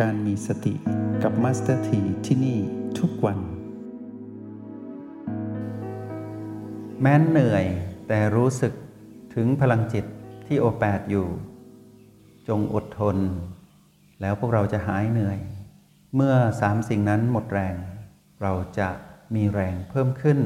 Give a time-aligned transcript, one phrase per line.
[0.00, 0.74] การมีสติ
[1.22, 2.58] กับมาสเตอร์ทีที่นี่
[2.98, 3.38] ทุกวัน
[7.00, 7.64] แม้นเหนื่อย
[8.08, 8.72] แต่รู้สึก
[9.34, 10.04] ถึงพลังจิต
[10.46, 11.28] ที่โอแปดอยู่
[12.48, 13.16] จงอดทน
[14.20, 15.38] แล้วพวกเราจะหายเหนื่อย
[16.16, 17.76] เมื่อสามสิ่งนั้นหมดแรง
[18.42, 18.88] เราจะ
[19.34, 20.38] มีแรงเพิ่มขึ้น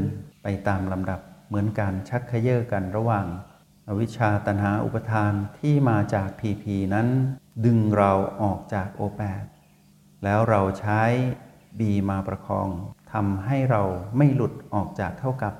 [0.42, 3.26] ไปตามลำดับเหมือนการชักเย่อกันระหว่าง
[3.88, 7.08] อวิชชาตัณหาอุปาทานที่มาจากพีพีนั้น
[7.64, 9.44] ดึงเราออกจากโอแปด
[10.24, 11.02] แล้วเราใช้
[11.78, 12.68] บีมาประคอง
[13.12, 13.82] ทำให้เรา
[14.16, 15.54] ไม่หลุดออกจากเท่ากับ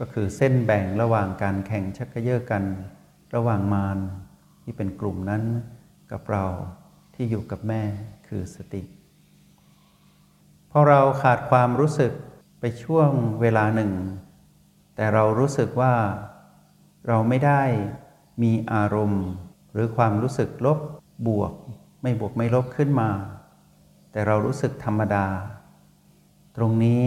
[0.00, 2.64] ก็คือเส้นแบ่งระหว่างการแข่งชักเย่อกัน
[3.34, 3.98] ระหว่างมาร
[4.62, 5.42] ที่เป็นกลุ่มนั้น
[6.12, 6.44] กับเรา
[7.14, 7.82] ที่อยู่กับแม่
[8.28, 8.82] คือสติ
[10.70, 12.12] พอเราขาดความรู้สึก
[12.60, 13.10] ไปช่วง
[13.40, 13.92] เวลาหนึ่ง
[14.96, 15.94] แต่เรารู้สึกว่า
[17.08, 17.62] เราไม่ได้
[18.42, 19.24] มีอารมณ์
[19.72, 20.78] หรือความรู้สึกลบ
[21.26, 21.52] บวก
[22.02, 23.10] ไม่บวกไม่ลบขึ้นมา
[24.10, 25.26] แต่เรารู้สึกธรรมดา
[26.56, 27.06] ตรงนี้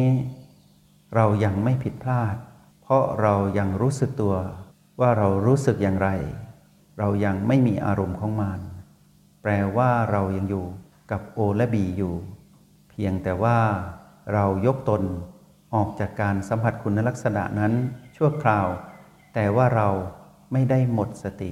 [1.16, 2.36] เรายังไม่ผิดพลาด
[2.82, 4.36] เพราะเรายังรู้สึกตัว
[5.00, 6.10] ว่าเรารู้สึกอย่างไร
[7.00, 8.60] เรายังไม่มีอารมณ์ของมัน
[9.42, 10.66] แปลว่าเรายังอยู่
[11.12, 12.16] กับโอและบีอยู่
[12.90, 13.60] เพียงแต่ว่า
[14.34, 15.04] เรายกตน
[15.76, 17.73] ออกจากการสัมผัสคุณลักษณะนั้น
[18.16, 18.68] ชั่วคราว
[19.34, 19.90] แต่ว่าเรา
[20.52, 21.50] ไม่ได้หมดสติ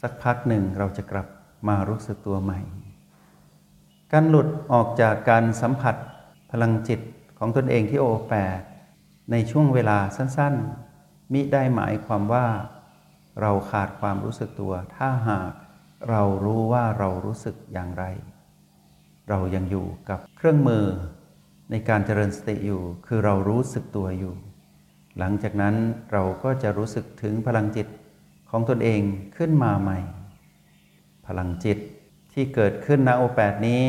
[0.00, 1.26] สักพักหนึ่งเราจะกลับ
[1.68, 2.60] มารู้สึกตัวใหม่
[4.12, 5.96] การหลุดออกจากการสัมผัส
[6.50, 7.00] พลังจิต
[7.38, 8.60] ของตนเองที่โอแปด
[9.30, 12.46] ในช่วงเวลาสั้นๆ มิได้หมายความว่า
[13.40, 15.52] เราขาดความรู้สึกตัว ถ้าหาก
[16.10, 18.04] เรารู้ว่าเรารู้สึกอย่างไร
[19.28, 20.86] เรายังอยู่กับเครื่องมือ
[21.70, 24.34] ในการเจริญสติอยู่ คือเรารู้สึกตัวอยู่
[25.18, 25.74] หลังจากนั้น
[26.12, 27.86] เราก็จะรู้สึกถึงพลังจิต
[28.50, 29.02] ของตนเอง
[29.36, 29.98] ขึ้นมาใหม่
[31.26, 31.78] พลังจิต
[32.32, 33.84] ที่เกิดขึ้นณโอแปดนี้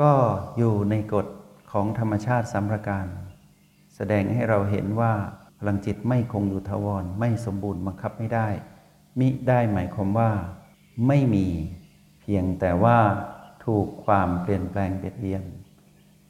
[0.00, 0.12] ก็
[0.58, 1.26] อยู่ในกฎ
[1.72, 3.06] ของธรรมชาติสัมประการ
[3.94, 5.12] แสดงให้เราเห็นว่า
[5.58, 8.48] พลังจิตไม่คงอยู่ทวรไม่สมบูรณ์บังคับไม่ได้
[9.18, 10.30] มิได้หมายความว่า
[11.06, 11.46] ไม่มี
[12.20, 12.98] เพียงแต่ว่า
[13.64, 15.42] ถูกความเปลี่ยนแปลงเบียดเบียน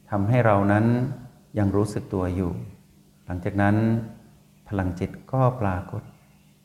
[0.09, 0.85] ทำให้เรานั้น
[1.57, 2.51] ยังรู้สึกตัวอยู่
[3.25, 3.75] หลังจากนั้น
[4.67, 6.03] พลังจิตก็ปรากฏ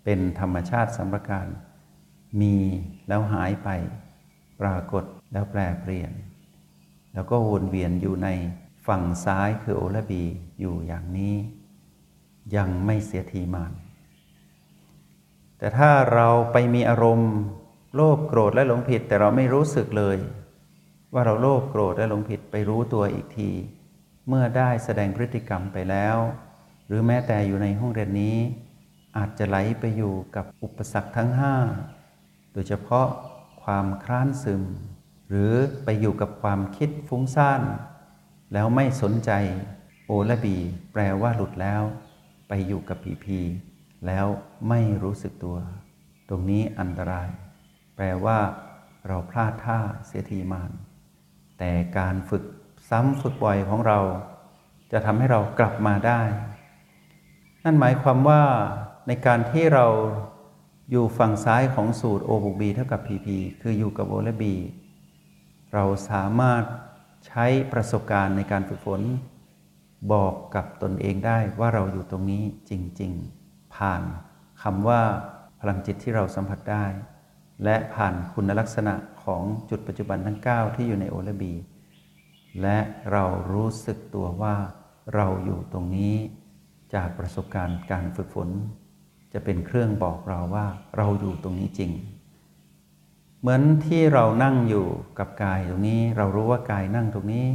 [0.05, 1.47] เป็นธรรมชาติสัมประการ
[2.41, 2.57] มี
[3.09, 3.69] แล้วหายไป
[4.61, 6.13] ปรากฏแล้วแปรเปลี่ยน
[7.15, 8.29] แล้วก็วนเวียนอยู่ใน
[8.87, 10.23] ฝั่งซ้ายคือโอและบี
[10.61, 11.35] อยู่อย่างนี้
[12.57, 13.73] ยังไม่เสียทีมาน
[15.59, 17.33] แต่ถ้าเราไปมีอารมณ์
[17.95, 20.19] โลภโกรธและหลงผิด แต่เราไม่รู้สึกเลย
[21.13, 23.51] ว่าเราโลภโกรธและหลงผิดไปรู้ตัวอีกที
[24.29, 26.17] เมื่อได้แสดงพฤติกรรมไปแล้ว
[26.87, 28.37] หรือแม้แต่อยู่ในห้องเรียนนี้
[29.17, 31.55] อาจจะไหลไปอยู่กับอุปสรรคทั้งห้า
[32.53, 33.09] โดยเฉพาะ
[33.63, 34.63] ความคร้านซึม
[35.29, 35.53] หรือ
[35.85, 37.63] ไปอยู่กับความคิดฟุ้งซ่าน
[38.53, 39.31] แล้วไม่สนใจ
[40.07, 40.57] โอและบี
[40.93, 41.83] แปลว่าหลุดแล้ว
[42.49, 43.39] ไปอยู่กับผีพี
[44.07, 44.27] แล้ว
[44.69, 45.59] ไม่รู้สึกตัว
[46.29, 47.29] ตรงนี้อันตราย
[47.97, 48.39] แปลว่า
[49.09, 50.71] เราพลาดท่าเสียทีมาน
[51.59, 52.45] แต่การฝึก
[52.91, 53.99] ซ้ำฝึกบ่อยของเรา
[54.93, 56.23] จะทำให้เรากลับมาได้
[57.65, 58.43] นั่นหมายความว่า
[59.07, 59.87] ในการที่เรา
[60.91, 63.27] อยู่ฝั่งซ้ายของสูตร O บวก B เท่ากับ PP
[63.61, 64.45] คืออยู่กับ O และ B
[65.73, 66.63] เราสามารถ
[67.27, 69.01] ใช้ประสบการณ์ในการฝึกฝน
[70.13, 73.13] บอกกับตนเองได้ว่าเราอยู่ตรงนี้จริง
[73.45, 74.03] ๆ ผ่าน
[74.63, 75.01] คำว่า
[75.61, 76.85] พลังจิตที่เราสัมผัสได้
[77.65, 78.95] และผ่านคุณลักษณะ
[79.25, 81.53] ของจุดปัจจุบันทั้ง 9 ที่อยู่ในโอและบี
[82.63, 82.79] และ
[83.13, 84.57] เรารู้สึกตัวว่า
[85.15, 86.15] เราอยู่ตรงนี้
[86.95, 88.49] จากประสบการณ์การฝึกฝน
[89.33, 90.67] จะเป็นเครื่องบอกเราว่า
[90.97, 91.93] เราอยู่ตรงนี้จริง
[93.41, 94.87] เหมือนที่เรานั่งอยู่
[95.19, 97.47] กับกายตรงนี้ เรารู้ว่ากายนั่งตรงนี้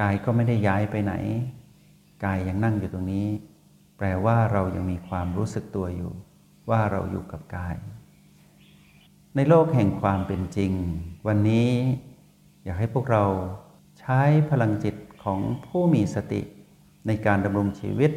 [0.00, 1.14] กายก็ไม่ได้ย้ายไปไหน
[2.24, 3.26] กายยังนั่งอยู่ตรงนี้
[3.96, 6.12] แปลว่าเรายังมีความรู้สึกตัวอยู่
[6.70, 7.76] ว่าเราอยู่กับกาย
[9.36, 10.72] ในโลกแห่งความเป็นจริง
[11.26, 11.68] วันนี้
[12.64, 13.24] อยากให้พวกเรา
[14.00, 14.20] ใช้
[14.50, 14.94] พลังจิต
[15.24, 16.42] ของผู้มีสติ
[17.06, 18.12] ในการดำรงชีวิต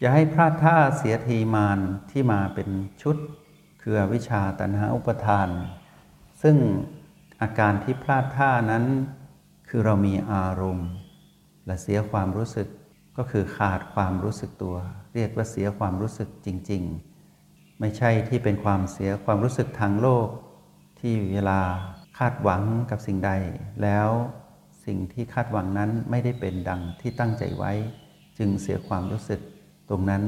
[0.00, 1.78] อย่าให้พลาดท่าเสียทีมาน
[2.10, 2.68] ที่มาเป็น
[3.02, 3.16] ชุด
[3.82, 5.48] คือวิชชาตันหาอุปทาน
[6.42, 6.56] ซึ่ง
[7.42, 8.84] อาการที่พลาดท่านั้น
[9.68, 10.90] คือเรามีอารมณ์
[11.66, 12.68] และเสียความรู้สึก
[13.16, 14.76] ก็คือขาดความรู้สึกตัว
[15.14, 16.82] เรียกว่าเสียความรู้สึกจริง
[17.32, 20.28] ๆ ไม่ใช่ที่เป็นความเสียความรู้สึกทางโลก
[21.00, 21.60] ที่เวลา
[22.18, 23.32] คาดหวังกับสิ่งใด
[23.82, 24.08] แล้ว
[24.84, 27.72] สิ่งที่คาดหวังนั้นไม่ได้เป็นดังที่ตั้งใจไว้
[28.38, 29.40] จึงเสียความรู้สึก
[29.88, 30.24] ตรงนั้น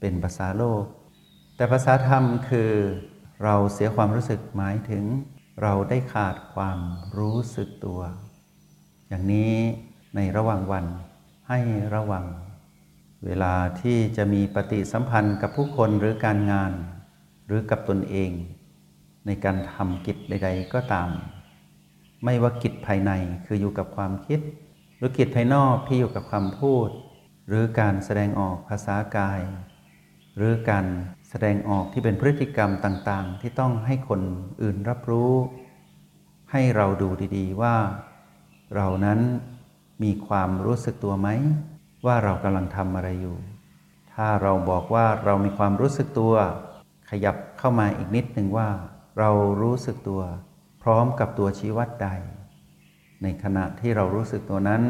[0.00, 0.84] เป็นภาษาโลก
[1.56, 2.72] แต่ภาษาธรรมคือ
[3.44, 5.04] เราเสียความรู้สึกหมายถึง
[5.62, 6.78] เราได้ขาดความ
[7.18, 8.00] รู้สึกตัว
[9.08, 9.54] อย่างนี้
[10.16, 10.86] ในระหว่างวัน
[11.48, 11.58] ให้
[11.94, 12.26] ระวัง
[13.24, 16.72] เวลาที่จะมีปฏิสัมพันธ์กับผู้คนหรือการงาน
[17.46, 18.30] หรือกับตนเอง
[19.26, 21.08] ในการทำกิจใด ๆ ก็ตาม
[22.24, 23.12] ไม่ว่ากิจภายใน
[23.46, 24.40] คืออยู่กับความคิด
[24.96, 26.88] หรือกิจภายนอกที่อยู่กับคำพูด
[27.48, 29.40] หรือการแสดงออกภาษากาย
[30.36, 30.86] หรือการ
[31.28, 34.20] แสดงออกที่เป็นพฤติกรรมต่างๆ ที่ต้องให้คน
[34.62, 35.32] อื่นรับรู้
[36.52, 37.76] ให้เราดูดีๆว่า
[38.74, 39.20] เรานั้น
[40.02, 41.28] มีความรู้สึกตัวไหม
[42.06, 43.38] ว่าเรากำลังทำอะไรอยู่
[44.14, 46.34] ถ้าเราบอกว่าเรามีความรู้สึกตัว
[47.10, 48.68] ขยับเข้ามาอีกนิดหนึ่งว่า
[49.18, 49.30] เรา
[49.62, 50.22] รู้สึกตัว
[50.82, 52.08] พร้อมกับตัวชี้วัดใด
[53.22, 54.82] ในขณะที่เรารู้สึกตัวนั้น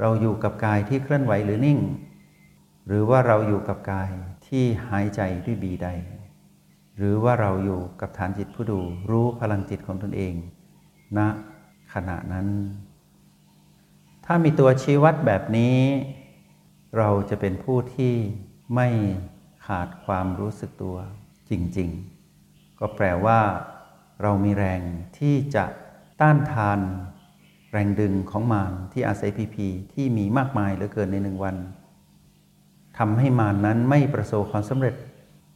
[0.00, 1.78] เราอยู่กับกายที่เคลื่อนไหวหรือนิ่ง
[2.86, 4.10] หรือว่าเราอยู่กับกาย
[4.46, 5.88] ที่หายใจด้วยบีใด
[6.96, 8.80] หรือว่าเราอยู่กับฐานจิตผู้ดู
[9.10, 10.34] รู้พลังจิตของตนเอง
[11.18, 11.20] ณ
[11.92, 12.48] ขณะนั้น
[14.24, 15.78] ถ้ามีตัวชี้วัดแบบนี้
[16.98, 18.14] เราจะเป็นผู้ที่
[18.74, 18.88] ไม่
[19.66, 20.96] ขาดความรู้สึกตัว
[21.50, 21.90] จริง
[22.34, 23.40] ๆ ก็แปลว่า
[24.22, 24.80] เรามีแรง
[25.18, 25.64] ที่จะ
[26.20, 26.78] ต้านทาน
[27.72, 31.56] แรงดึงของมารที่อาศัยพีพีที่มีมากมายเหลือเกินในหนึ่งวัน
[32.98, 34.94] ทำให้มารนนั้นไม่ประสบความสำเร็จ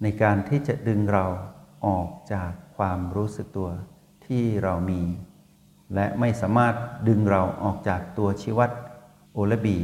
[0.03, 1.27] ในการที่จะดึงเรา
[1.87, 3.71] ออกจากความรู้สึกตัว
[4.27, 5.03] ที่เรามี
[5.95, 6.75] และไม่สามารถ
[7.09, 8.71] ดึงเราออกจากตัวชีวัด
[9.35, 9.79] โอลบี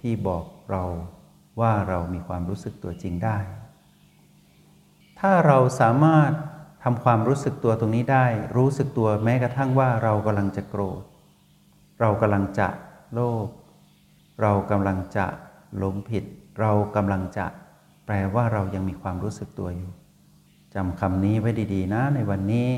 [0.00, 0.84] ที่บอกเรา
[1.60, 3.38] ว่าเรามีความรู้สึกตัวจริงได้
[5.20, 6.30] ถ้าเราสามารถ
[6.84, 8.26] ทำความรู้สึกตัวตรงนี้ได้
[8.56, 11.02] รู้สึกตัวแม้กระทั่งว่าเรากำลังจะโกรธ
[12.00, 12.68] เรากำลังจะ
[13.14, 13.46] โลภ
[14.42, 15.26] เรากำลังจะ
[15.78, 16.24] หลงผิด
[16.60, 17.46] เรากำลังจะ
[18.06, 19.90] แปลว่าเรายังมีความรู้สึกตัวอยู่
[20.74, 22.68] จำคำนี้ไว้ดี ๆ นะในวันนี้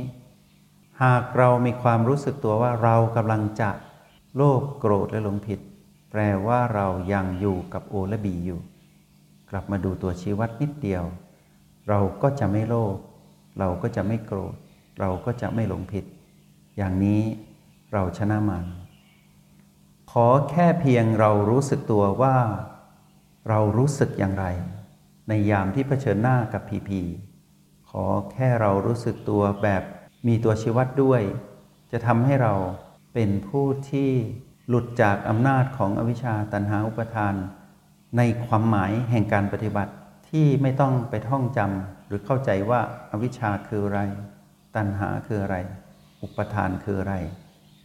[1.02, 3.70] หากเรามีความรู้สึกตัวว่าเรากำลังจะ
[4.36, 5.60] โลภโกรธและหลงผิด
[6.10, 8.60] แปลว่าเรายังอยู่กับโอและบีอยู่
[9.50, 11.04] กลับมาดูตัวชี้วัดนิดเดียว
[11.88, 12.96] เราก็จะไม่โลภ
[13.58, 14.54] เราก็จะไม่โกรธ
[15.00, 16.04] เราก็จะไม่หลงผิด
[16.76, 17.20] อย่างนี้
[17.92, 18.64] เราชนะมัน
[20.12, 22.36] ขอแค่เพียงเรารู้สึกตัวว่า
[23.48, 24.46] เรารู้สึกอย่างไร
[25.28, 27.00] ในยามที่เผชิญหน้ากับพีพี
[27.90, 29.82] ขอแค่เรารู้สึกตัวแบบ
[30.26, 31.22] มีตัวชีวัดด้วย
[31.92, 32.54] จะทำให้เรา
[33.14, 34.10] เป็นผู้ที่
[34.68, 37.34] หลุดจากอำนาจของอวิชชาตันหาอุปทาน
[38.16, 39.92] ในความหมายแห่งการปฏิบัติ
[40.30, 42.80] ที่ไม่ต้องไปท่องจำหรือเข้าใจว่า
[43.10, 44.00] อวิชชาคืออะไร
[44.76, 45.56] ตัณหาคืออะไร
[46.22, 47.14] อุปทานคืออะไร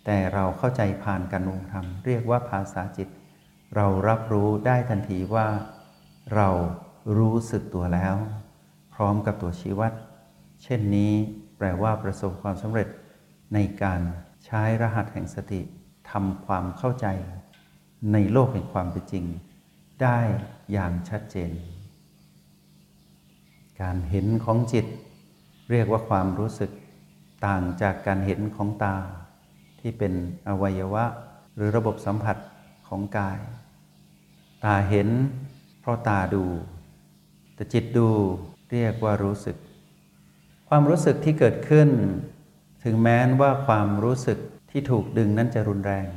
[0.06, 3.10] แต่เราเข้าใจผ่านการวงธรรม เรียกว่าภาษาจิต
[3.76, 5.48] เรารับรู้ได้ทันทีว่า
[6.36, 6.50] เรา
[7.18, 8.16] รู้สึกตัวแล้ว
[8.94, 9.94] พร้อมกับตัวชี้วัด
[10.64, 11.14] เช่นนี้
[11.58, 12.88] แปลว่าประสบความสำเร็จ
[13.54, 14.02] ในการ
[14.46, 15.62] ใช้รหัสแห่งสติ
[16.12, 17.08] ทำความเข้าใจ
[18.14, 19.26] ในโลกแห่งความเป็นจริง
[20.02, 20.20] ได้
[20.72, 21.52] อย่างชัดเจน
[23.82, 24.86] การเห็นของจิต
[25.72, 26.72] เรียกว่าความรู้สึก
[27.46, 28.96] ต่างจากการเห็นของตา
[29.82, 30.14] ที่เป็น
[30.48, 31.06] อวัยวะ
[31.56, 32.38] หรือระบบสัมผัส
[32.88, 33.40] ของกาย
[34.64, 35.10] ตาเห็น
[35.82, 36.46] เพราะตาดู
[37.56, 38.10] แต่จิตดู
[38.72, 39.58] เรียกว่ารู้สึก
[40.70, 41.90] ความรู้สึกที่เกิดขึ้น
[42.84, 44.38] ถึงแม้นว่าความรู้สึก
[44.72, 46.08] ที่ถูกดึงนั้นจะรุนแรง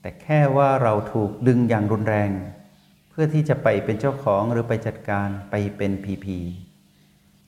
[0.00, 2.30] แต่แค่ว่าเราถูกดึงอย่างรุนแรง
[3.10, 6.38] เพื่อที่จะไปเป็นเจ้าของหรือไปจัดการไปเป็นพีพี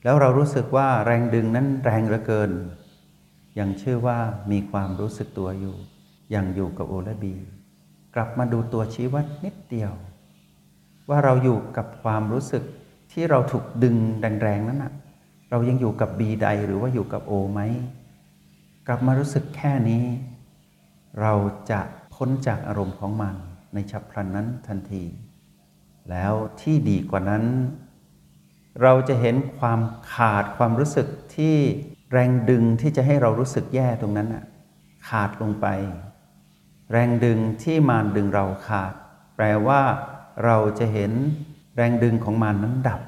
[0.05, 2.51] แล้วเรารู้สึกว่าแรงดึงนั้นแรงเหลือเกิน
[3.59, 4.19] ยังเชื่อว่า
[4.51, 5.77] มีความรู้สึกตัวอยู่
[6.35, 7.35] ยังอยู่กับโอและบี
[8.15, 9.93] กลับมาดูตัวชี้วัดนิดเดียว
[11.09, 12.63] ว่าเราอยู่กับความรู้สึก
[13.13, 14.93] ที่เราถูกดึงแรงๆนั้นนะ
[15.51, 17.61] เรายังอยู่กับบีใดหรือว่าอยู่กับโอไหม
[18.87, 20.05] กลับมารู้สึกแค่นี้
[21.21, 21.33] เรา
[21.71, 21.81] จะ
[22.15, 23.35] พ้นจากอารมณ์ของมัน
[23.75, 25.05] ในฉับพลันนั้นทันที
[26.11, 27.45] แล้วที่ดีกว่านั้น
[28.83, 29.81] เราจะเห็นความ
[30.13, 31.07] ขาดความรู้สึก
[31.37, 31.57] ที่
[32.13, 34.45] แรงดึงที่จะให้เรารู้สึกแย่ตรงนั้นน่ะ
[35.09, 35.67] ขาดลงไป
[36.93, 38.93] แรงดึงที่มารดึงเราขาด
[39.37, 39.81] แปลว่า
[40.45, 41.13] เราจะเห็น
[41.77, 43.01] แรงดึงของมันนั้นดับ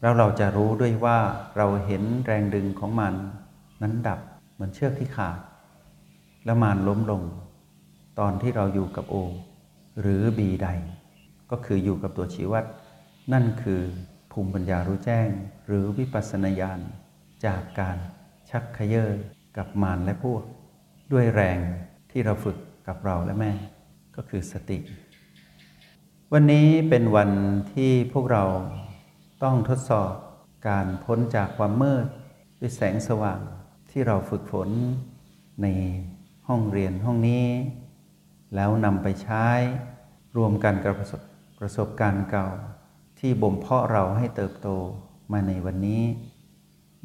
[0.00, 1.18] แล้วเราจะรู้ด้วยว่า
[1.56, 3.14] เราเห็นแรงดึงของมัน
[3.82, 4.20] นั้นดับ
[4.52, 5.38] เหมือนเชือกที่ขาด
[6.44, 7.22] แล้วมานล้มลง
[8.18, 9.16] ตอนที่เราอยู่กับโอ
[10.00, 10.68] หรือบีใด
[11.50, 12.64] ก็คืออยู่กับตัวชี้วัด
[13.32, 13.82] นั่นคือ
[14.32, 15.28] ภูมิปัญญารู้แจ้ง
[15.66, 16.80] หรือวิปัสสนาญาณ
[17.46, 17.96] จากการ
[18.50, 19.04] ชักขยเยอ
[19.56, 20.42] กับมารและพวก
[21.12, 21.58] ด้วยแรง
[22.10, 22.56] ที่เราฝึก
[22.86, 23.52] กับเราและแม่
[24.16, 24.78] ก็คือสติ
[26.32, 27.30] วันนี้เป็นวัน
[27.72, 28.44] ที่พวกเรา
[29.42, 30.12] ต้องทดสอบ
[30.68, 32.06] การพ้นจากความมืด
[32.60, 33.40] ด้วยแสงสว่าง
[33.90, 34.68] ที่เราฝึกฝน
[35.62, 35.66] ใน
[36.48, 37.46] ห้องเรียนห้องนี้
[38.54, 39.46] แล้วนำไปใช้
[40.36, 41.20] รวมกันกับประสบ
[41.58, 42.48] ประสบการณ์เก่า
[43.18, 44.68] ที่บ่มเพาะเราให้เติบโต
[45.32, 46.02] มาในวันนี้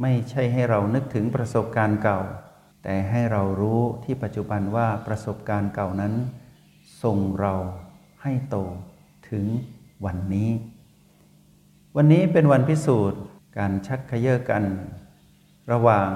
[0.02, 2.20] ไม่ใช่ให้เรานึกถึงประสบการณ์เก่า
[2.84, 6.14] แต่ให้เรารู้ที่ปัจจุบันว่าประสบการณ์เก่านั้น
[7.04, 7.54] ส่งเรา
[8.24, 8.58] ให้โต
[9.30, 9.46] ถึง
[10.06, 10.50] วันนี้
[11.96, 13.22] วันนี้เป็นวันพิสูจน์
[13.58, 14.64] การชักขย่อกัน
[15.72, 16.10] ระหว่าง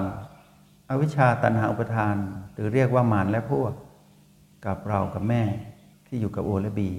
[0.90, 2.16] อวิชชาตันหาอุปทาน
[2.52, 3.72] หรือเรียกว่ามารและพวก
[4.66, 5.42] กับเรากับแม่
[6.06, 6.90] ที่อยู่กับโอและบี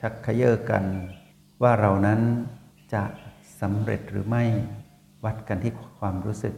[0.00, 0.84] ชักขย่อกัน
[1.62, 2.20] ว่าเรานั้น
[2.94, 3.02] จะ
[3.60, 4.44] สำเร็จหรือไม่
[5.24, 6.54] วัดกันที่ความรู้สึก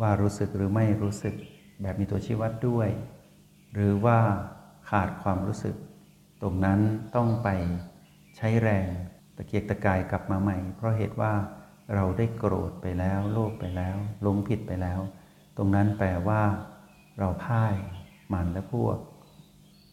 [0.00, 1.34] ว่ารู้สึกหรือไม่รู้สึก
[1.82, 2.88] แบบมีตัวชี้วัดด้วย
[3.74, 4.18] หรือว่า
[4.90, 5.74] ขาดความรู้สึก
[6.42, 6.80] ตรงนั้น
[7.16, 7.48] ต้องไป
[8.36, 8.86] ใช้แรง
[9.36, 11.32] ตะเกียกตะกายกลับมาใหม่ เพราะเหตุว่า
[11.94, 15.00] เราได้โกรธไปแล้วโลภไปแล้วหลงผิดไปแล้ว
[15.56, 16.42] ตรงนั้นแปลว่า
[17.18, 17.74] เราพ่าย
[18.32, 18.98] มันและพวก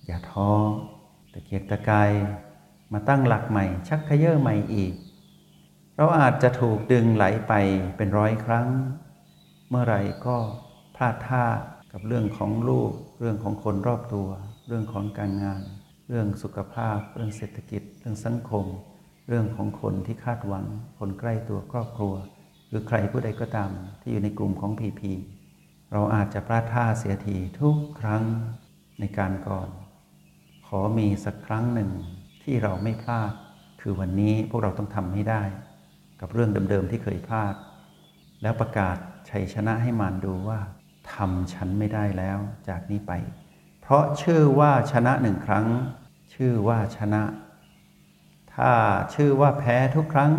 [0.05, 0.51] อย่าท้อ
[1.33, 2.11] ตะเกียกตะกาย
[2.93, 4.93] มาตั้งหลักใหม่ ชักเขย่อใหม่อีก
[5.99, 7.53] เราอาจจะถูกดึงไหลไป
[7.97, 8.67] เป็นร้อยครั้ง
[9.69, 10.37] เมื่อไรก็
[10.95, 11.45] พลาดท่า
[11.91, 14.29] กับเรื่องของลูก เรื่องของคนรอบตัว
[14.67, 15.61] เรื่องของการงาน
[16.09, 18.65] เรื่องสุขภาพ เรื่องเศรษฐกิจ เรื่องสังคม
[19.27, 20.65] เรื่องของคนที่คาดหวัง
[20.99, 22.13] คนใกล้ตัวครอบครัว
[22.69, 25.13] หรือใครผู้ใดก็ตามที่อยู่ในกลุ่มของพีพี
[25.93, 28.23] เราอาจจะพลาดท่าเสียทีทุกครั้ง
[28.99, 29.69] ในการก่อน
[30.67, 31.91] ขอมีสักครั้งหนึ่ง
[32.43, 33.31] ที่เราไม่พลาด
[33.81, 35.43] คือวันนี้พวกเราต้องทำให้ได้
[36.21, 37.55] กับเรื่องเดิมๆที่เคยพลาด
[38.41, 38.97] แล้วประกาศ
[39.29, 40.59] ชัยชนะให้มารดูว่า
[41.13, 42.37] ทำฉันไม่ได้แล้ว
[42.69, 43.11] จากนี้ไป
[43.81, 45.67] เพราะชื่อว่าชนะหนึ่งครั้ง
[46.33, 47.23] ชื่อว่าชนะ
[48.53, 48.71] ถ้า
[49.13, 50.33] ชื่อว่าแพ้ทุกครั้ง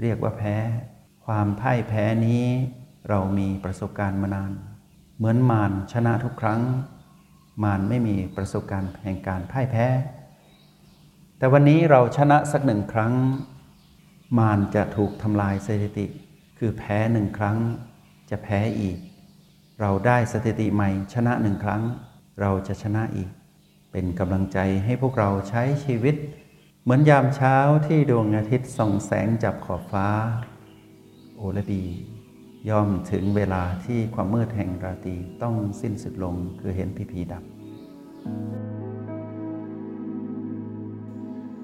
[0.00, 0.56] เรียกว่าแพ้
[1.26, 2.44] ความพ่ายแพ้นี้
[3.08, 4.52] เรามีประสบการณ์มานาน
[5.16, 6.60] เหมือนมารชนะทุกครั้ง
[7.64, 9.86] มารไม่มีประสบการณ์แห่งการพ่ายแพ้
[11.38, 13.14] แต่วันนี้เราชนะสักหนึ่งครั้ง
[14.36, 16.06] มารจะถูกทำลายสถิติ
[16.58, 17.58] คือแพ้หนึ่งครั้ง
[18.30, 18.96] จะแพ้อีก
[19.80, 21.82] เราได้สถิติใหม่ชนะหนึ่งครั้ง
[22.40, 23.30] เราจะชนะอีก
[23.92, 26.16] เป็นกำลังใจให้พวกเราใช้ชีวิต
[26.82, 27.56] เหมือนยามเช้า
[27.86, 30.08] ที่ดวงอาทิตย์ส่องแสงจับขอบฟ้า
[31.36, 31.82] โอละบี
[32.68, 37.44] ย่อมถึงเวลาที่ความมืดแห่งราตรีต้องสิ้นสุดลงคือเห็นพีพีดับ